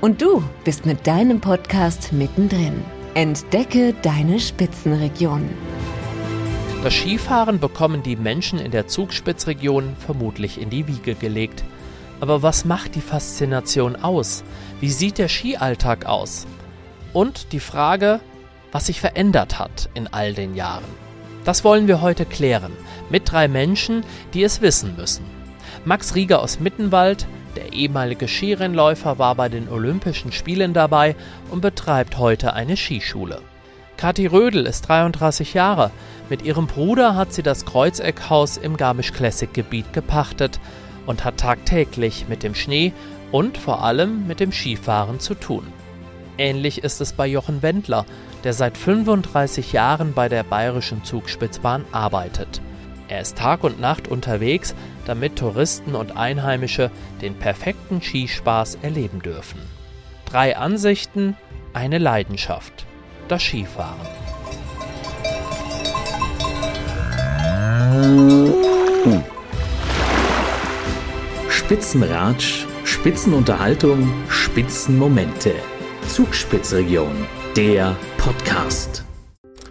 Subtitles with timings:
[0.00, 2.82] Und du bist mit deinem Podcast mittendrin.
[3.12, 5.50] Entdecke deine Spitzenregion.
[6.82, 11.64] Das Skifahren bekommen die Menschen in der Zugspitzregion vermutlich in die Wiege gelegt.
[12.18, 14.42] Aber was macht die Faszination aus?
[14.80, 16.46] Wie sieht der Skialltag aus?
[17.12, 18.20] Und die Frage,
[18.72, 20.84] was sich verändert hat in all den Jahren.
[21.44, 22.72] Das wollen wir heute klären
[23.10, 25.26] mit drei Menschen, die es wissen müssen.
[25.84, 31.16] Max Rieger aus Mittenwald, der ehemalige Skirennläufer war bei den Olympischen Spielen dabei
[31.50, 33.40] und betreibt heute eine Skischule.
[33.96, 35.90] Kathi Rödel ist 33 Jahre.
[36.30, 40.58] Mit ihrem Bruder hat sie das Kreuzeckhaus im Garmisch Classic Gebiet gepachtet
[41.06, 42.92] und hat tagtäglich mit dem Schnee
[43.32, 45.66] und vor allem mit dem Skifahren zu tun.
[46.38, 48.06] Ähnlich ist es bei Jochen Wendler,
[48.44, 52.62] der seit 35 Jahren bei der Bayerischen Zugspitzbahn arbeitet.
[53.10, 54.72] Er ist Tag und Nacht unterwegs,
[55.04, 59.58] damit Touristen und Einheimische den perfekten Skispaß erleben dürfen.
[60.26, 61.36] Drei Ansichten,
[61.72, 62.86] eine Leidenschaft.
[63.26, 63.98] Das Skifahren.
[71.48, 75.54] Spitzenratsch, Spitzenunterhaltung, Spitzenmomente.
[76.06, 79.04] Zugspitzregion, der Podcast.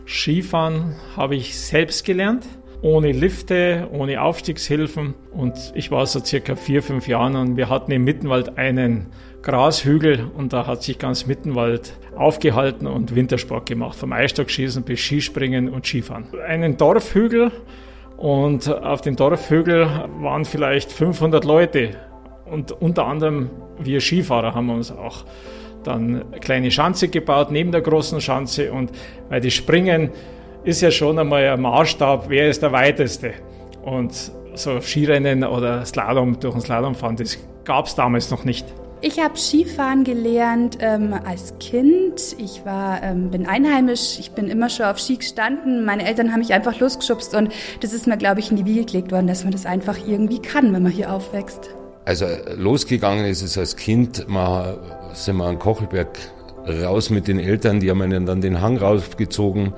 [0.05, 2.45] Skifahren habe ich selbst gelernt
[2.81, 5.13] ohne Lifte, ohne Aufstiegshilfen.
[5.31, 9.07] Und ich war so circa vier, fünf Jahren und wir hatten im Mittenwald einen
[9.41, 15.69] Grashügel und da hat sich ganz Mittenwald aufgehalten und Wintersport gemacht, vom Eisstockschießen bis Skispringen
[15.69, 16.25] und Skifahren.
[16.45, 17.51] Einen Dorfhügel
[18.17, 19.87] und auf dem Dorfhügel
[20.19, 21.91] waren vielleicht 500 Leute
[22.45, 23.49] und unter anderem
[23.81, 25.23] wir Skifahrer haben uns auch
[25.83, 28.91] dann eine kleine Schanze gebaut neben der großen Schanze und
[29.29, 30.09] weil die Springen
[30.63, 33.33] ist ja schon einmal ein Maßstab, wer ist der weiteste.
[33.81, 38.65] Und so Skirennen oder Slalom durch ein Slalom fahren, das gab es damals noch nicht.
[39.01, 42.35] Ich habe Skifahren gelernt ähm, als Kind.
[42.37, 44.19] Ich war, ähm, bin einheimisch.
[44.19, 45.85] Ich bin immer schon auf Ski gestanden.
[45.85, 48.83] Meine Eltern haben mich einfach losgeschubst und das ist mir, glaube ich, in die Wiege
[48.83, 51.69] gelegt worden, dass man das einfach irgendwie kann, wenn man hier aufwächst.
[52.03, 52.25] Also
[52.57, 54.27] losgegangen ist es als Kind.
[54.27, 54.77] Man
[55.13, 56.17] sind wir an Kochelberg
[56.67, 57.79] raus mit den Eltern.
[57.79, 59.73] Die haben einen dann den Hang rausgezogen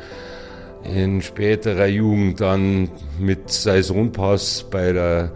[0.83, 5.31] in späterer Jugend dann mit Saisonpass bei der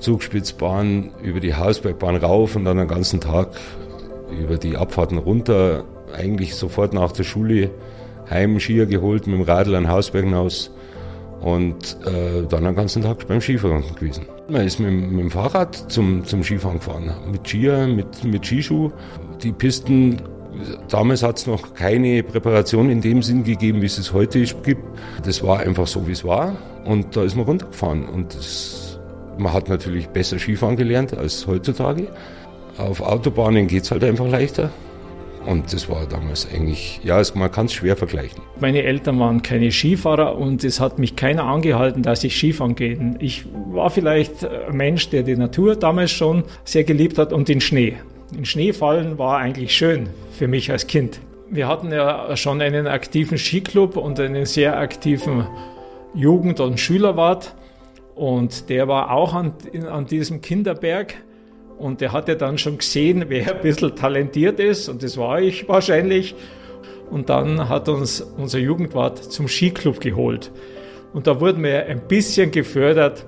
[0.00, 3.48] Zugspitzbahn über die Hausbergbahn rauf und dann den ganzen Tag
[4.40, 5.84] über die Abfahrten runter.
[6.16, 7.70] Eigentlich sofort nach der Schule
[8.30, 10.70] heim Skier geholt mit dem Radl an Hausberg hinaus
[11.40, 14.26] und äh, dann den ganzen Tag beim Skifahren gewesen.
[14.48, 18.90] Man ist mit, mit dem Fahrrad zum, zum Skifahren gefahren, mit Skier, mit, mit Skischuh.
[19.42, 20.20] Die Pisten
[20.88, 24.82] Damals hat es noch keine Präparation in dem Sinn gegeben, wie es es heute gibt.
[25.24, 26.56] Das war einfach so, wie es war.
[26.84, 28.06] Und da ist man runtergefahren.
[28.06, 28.98] Und das,
[29.38, 32.08] man hat natürlich besser Skifahren gelernt als heutzutage.
[32.76, 34.70] Auf Autobahnen geht es halt einfach leichter.
[35.46, 38.42] Und das war damals eigentlich, ja, man kann es schwer vergleichen.
[38.60, 43.16] Meine Eltern waren keine Skifahrer und es hat mich keiner angehalten, dass ich Skifahren gehe.
[43.18, 47.60] Ich war vielleicht ein Mensch, der die Natur damals schon sehr geliebt hat und den
[47.60, 47.96] Schnee.
[48.36, 51.20] In Schnee fallen war eigentlich schön für mich als Kind.
[51.50, 55.46] Wir hatten ja schon einen aktiven Skiclub und einen sehr aktiven
[56.14, 57.54] Jugend- und Schülerwart.
[58.14, 59.54] Und der war auch an,
[59.90, 61.14] an diesem Kinderberg.
[61.78, 64.90] Und der hatte dann schon gesehen, wer ein bisschen talentiert ist.
[64.90, 66.34] Und das war ich wahrscheinlich.
[67.10, 70.50] Und dann hat uns unser Jugendwart zum Skiclub geholt.
[71.14, 73.24] Und da wurden wir ein bisschen gefördert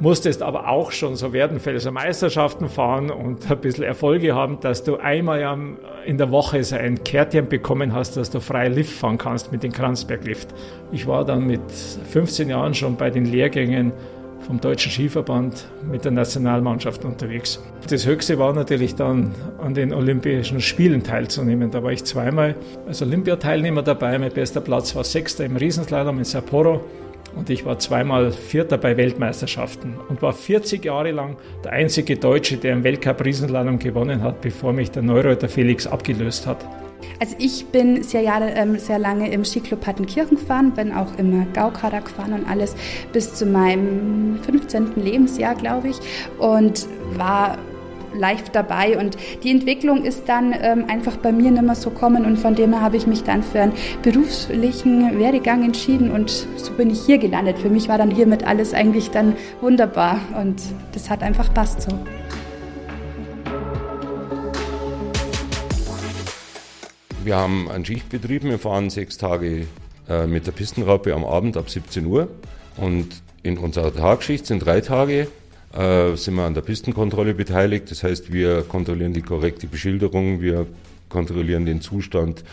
[0.00, 4.96] musstest aber auch schon so Werdenfelser Meisterschaften fahren und ein bisschen Erfolge haben, dass du
[4.96, 5.58] einmal
[6.04, 9.62] in der Woche so ein Kärtchen bekommen hast, dass du frei Lift fahren kannst mit
[9.62, 10.48] dem Kranzberglift.
[10.90, 13.92] Ich war dann mit 15 Jahren schon bei den Lehrgängen
[14.42, 17.62] vom Deutschen Skiverband mit der Nationalmannschaft unterwegs.
[17.88, 21.70] Das Höchste war natürlich dann an den Olympischen Spielen teilzunehmen.
[21.70, 22.56] Da war ich zweimal
[22.86, 24.18] als Olympiateilnehmer dabei.
[24.18, 26.80] Mein bester Platz war Sechster im Riesenslalom in Sapporo
[27.34, 32.56] Und ich war zweimal Vierter bei Weltmeisterschaften und war 40 Jahre lang der einzige Deutsche,
[32.56, 36.64] der im Weltcup Riesenslalom gewonnen hat, bevor mich der Neureuter Felix abgelöst hat.
[37.20, 41.46] Also ich bin sehr, Jahre, ähm, sehr lange im Skiclub Pattenkirchen gefahren, bin auch immer
[41.52, 42.74] Gaukara gefahren und alles
[43.12, 44.92] bis zu meinem 15.
[44.96, 45.98] Lebensjahr, glaube ich.
[46.38, 47.58] Und war
[48.14, 48.98] live dabei.
[48.98, 52.24] Und die Entwicklung ist dann ähm, einfach bei mir nicht mehr so kommen.
[52.24, 53.72] Und von dem her habe ich mich dann für einen
[54.02, 56.10] beruflichen Werdegang entschieden.
[56.10, 57.58] Und so bin ich hier gelandet.
[57.58, 60.20] Für mich war dann hiermit alles eigentlich dann wunderbar.
[60.40, 60.62] Und
[60.92, 61.98] das hat einfach passt so.
[67.24, 69.66] Wir haben einen Schichtbetrieb, wir fahren sechs Tage
[70.08, 72.28] äh, mit der Pistenraupe am Abend ab 17 Uhr.
[72.76, 75.28] Und in unserer Tagschicht sind drei Tage
[75.74, 77.90] äh, sind wir an der Pistenkontrolle beteiligt.
[77.90, 80.66] Das heißt, wir kontrollieren die korrekte Beschilderung, wir
[81.08, 82.44] kontrollieren den Zustand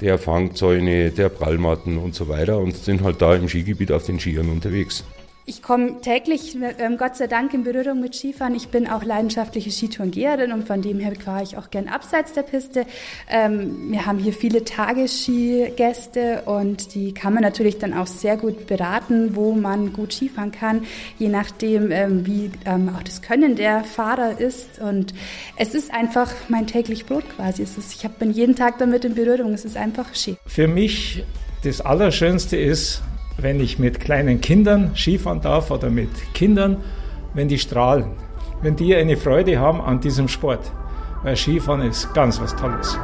[0.00, 4.20] der Fangzäune, der Prallmatten und so weiter und sind halt da im Skigebiet auf den
[4.20, 5.04] Skiern unterwegs.
[5.48, 8.54] Ich komme täglich, ähm, Gott sei Dank, in Berührung mit Skifahren.
[8.54, 12.42] Ich bin auch leidenschaftliche Skitourengeherin und von dem her fahre ich auch gern abseits der
[12.42, 12.84] Piste.
[13.30, 18.66] Ähm, wir haben hier viele Tagesskigäste und die kann man natürlich dann auch sehr gut
[18.66, 20.84] beraten, wo man gut Skifahren kann,
[21.18, 24.78] je nachdem, ähm, wie ähm, auch das Können der Fahrer ist.
[24.80, 25.14] Und
[25.56, 27.62] es ist einfach mein täglich Brot quasi.
[27.62, 29.54] Ist, ich bin jeden Tag damit in Berührung.
[29.54, 30.36] Es ist einfach Ski.
[30.44, 31.24] Für mich
[31.64, 33.00] das Allerschönste ist,
[33.38, 36.78] wenn ich mit kleinen Kindern Skifahren darf oder mit Kindern,
[37.34, 38.06] wenn die strahlen,
[38.62, 40.70] wenn die eine Freude haben an diesem Sport.
[41.22, 42.98] Weil Skifahren ist ganz was Tolles.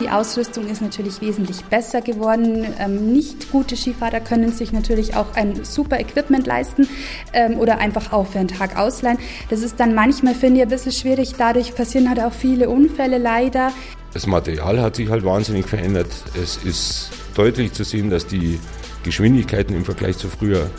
[0.00, 2.66] Die Ausrüstung ist natürlich wesentlich besser geworden.
[2.78, 6.88] Ähm, nicht gute Skifahrer können sich natürlich auch ein super Equipment leisten
[7.32, 9.18] ähm, oder einfach auch für einen Tag ausleihen.
[9.50, 11.34] Das ist dann manchmal, finde ich, ein bisschen schwierig.
[11.38, 13.72] Dadurch passieren halt auch viele Unfälle leider.
[14.14, 16.06] Das Material hat sich halt wahnsinnig verändert.
[16.40, 18.60] Es ist deutlich zu sehen, dass die
[19.02, 20.70] Geschwindigkeiten im Vergleich zu früher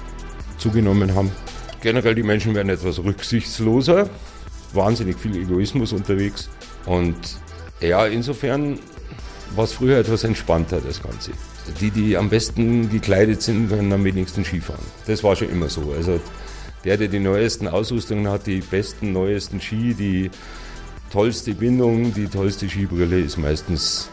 [0.57, 1.31] zugenommen haben.
[1.81, 4.09] Generell die Menschen werden etwas rücksichtsloser,
[4.73, 6.49] wahnsinnig viel Egoismus unterwegs
[6.85, 7.15] und
[7.81, 8.79] ja, insofern
[9.55, 11.31] war es früher etwas entspannter, das Ganze.
[11.81, 14.83] Die, die am besten gekleidet sind, können am wenigsten Skifahren.
[15.07, 15.93] Das war schon immer so.
[15.95, 16.19] Also
[16.85, 20.31] der, der die neuesten Ausrüstungen hat, die besten, neuesten Ski, die
[21.15, 24.09] tollste Bindung, die tollste Skibrille ist meistens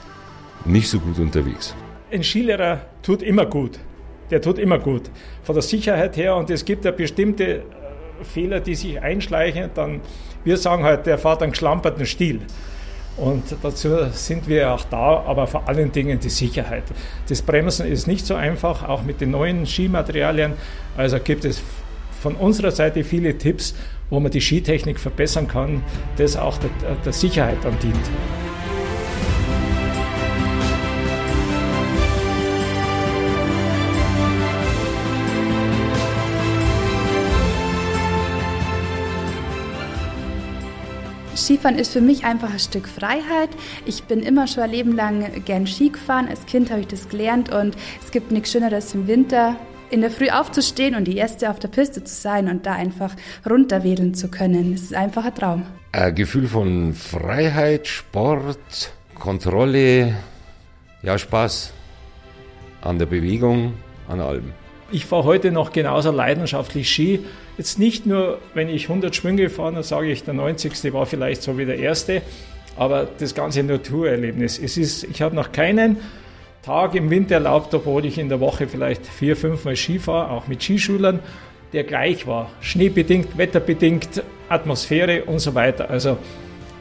[0.64, 1.74] nicht so gut unterwegs.
[2.12, 3.80] Ein Skilehrer tut immer gut.
[4.30, 5.10] Der tut immer gut.
[5.42, 7.62] Von der Sicherheit her und es gibt ja bestimmte äh,
[8.22, 9.70] Fehler, die sich einschleichen.
[9.74, 10.00] Dann,
[10.44, 12.38] wir sagen halt, der fährt einen geschlamperten Stil.
[13.16, 16.84] Und dazu sind wir auch da, aber vor allen Dingen die Sicherheit.
[17.28, 20.52] Das Bremsen ist nicht so einfach, auch mit den neuen Skimaterialien.
[20.96, 21.60] Also gibt es
[22.20, 23.74] von unserer Seite viele Tipps,
[24.12, 25.82] wo man die Skitechnik verbessern kann,
[26.18, 26.70] das auch der,
[27.02, 27.96] der Sicherheit dann dient.
[41.34, 43.48] Skifahren ist für mich einfach ein Stück Freiheit.
[43.86, 46.28] Ich bin immer schon ein Leben lang gern Ski gefahren.
[46.28, 49.56] Als Kind habe ich das gelernt und es gibt nichts Schöneres im Winter,
[49.92, 53.14] in der Früh aufzustehen und die Erste auf der Piste zu sein und da einfach
[53.48, 54.72] runterwedeln zu können.
[54.72, 55.66] Das ist einfach ein Traum.
[55.92, 60.14] Ein Gefühl von Freiheit, Sport, Kontrolle,
[61.02, 61.74] ja Spaß
[62.80, 63.74] an der Bewegung,
[64.08, 64.52] an allem.
[64.90, 67.20] Ich fahre heute noch genauso leidenschaftlich Ski.
[67.58, 70.92] Jetzt nicht nur, wenn ich 100 Schwünge fahre, dann sage ich, der 90.
[70.94, 72.22] war vielleicht so wie der erste,
[72.78, 74.58] aber das ganze Naturerlebnis.
[74.58, 75.98] Es ist, ich habe noch keinen
[76.62, 80.30] Tag im Winter erlaubt, obwohl ich in der Woche vielleicht vier, fünf Mal Ski fahre,
[80.30, 81.18] auch mit Skischulern,
[81.72, 82.50] der gleich war.
[82.60, 85.90] Schneebedingt, wetterbedingt, Atmosphäre und so weiter.
[85.90, 86.18] Also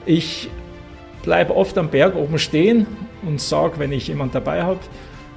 [0.05, 0.50] ich
[1.23, 2.85] bleibe oft am Berg oben stehen
[3.23, 4.79] und sage, wenn ich jemanden dabei habe,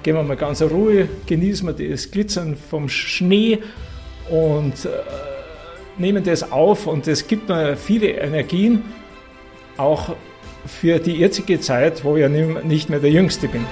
[0.03, 3.61] gehen wir mal ganz in Ruhe, genießen wir das Glitzern vom Schnee
[4.29, 4.89] und äh,
[5.97, 8.83] nehmen das auf und das gibt mir viele Energien,
[9.79, 10.15] auch
[10.67, 13.65] für die jetzige Zeit, wo ich ja nicht mehr der Jüngste bin.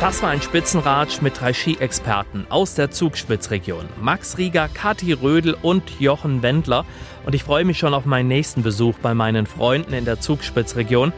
[0.00, 3.86] Das war ein Spitzenratsch mit drei Ski-Experten aus der Zugspitzregion.
[4.00, 6.86] Max Rieger, Kathi Rödel und Jochen Wendler.
[7.26, 11.12] Und ich freue mich schon auf meinen nächsten Besuch bei meinen Freunden in der Zugspitzregion.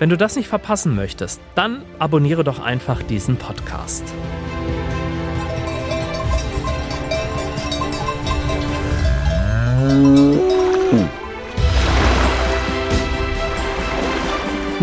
[0.00, 4.02] Wenn du das nicht verpassen möchtest, dann abonniere doch einfach diesen Podcast.